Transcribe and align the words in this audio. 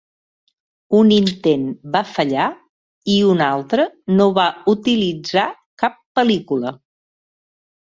Un 0.99 1.11
intent 1.17 1.67
va 1.95 2.01
fallar 2.13 2.47
i 3.17 3.19
un 3.35 3.45
altre 3.49 3.87
no 4.15 4.27
va 4.41 4.49
utilitzar 4.75 5.47
cap 5.85 6.03
pel·lícula. 6.21 6.77